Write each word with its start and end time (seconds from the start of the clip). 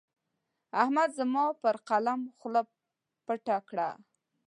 احمد 0.81 1.09
زما 1.19 1.45
پر 1.61 1.75
قلم 1.89 2.21
خوله 2.37 2.61
پټه 3.25 3.57
کړه. 3.69 3.89